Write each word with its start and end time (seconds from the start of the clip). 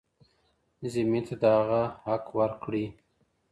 ذمي 0.93 1.21
ته 1.27 1.35
د 1.41 1.43
هغه 1.57 1.81
حق 2.05 2.25
ورکړئ. 2.39 2.85